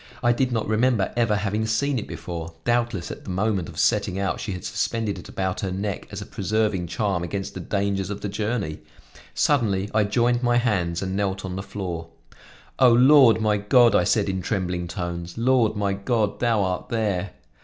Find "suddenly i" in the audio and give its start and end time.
9.35-10.05